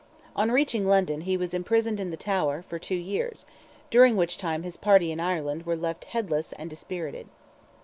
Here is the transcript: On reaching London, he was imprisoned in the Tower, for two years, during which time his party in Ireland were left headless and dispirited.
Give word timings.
On 0.35 0.49
reaching 0.51 0.87
London, 0.87 1.21
he 1.21 1.37
was 1.37 1.53
imprisoned 1.53 1.99
in 1.99 2.09
the 2.09 2.17
Tower, 2.17 2.63
for 2.67 2.79
two 2.79 2.95
years, 2.95 3.45
during 3.91 4.17
which 4.17 4.39
time 4.39 4.63
his 4.63 4.75
party 4.75 5.11
in 5.11 5.19
Ireland 5.19 5.61
were 5.67 5.75
left 5.75 6.05
headless 6.05 6.53
and 6.53 6.71
dispirited. 6.71 7.27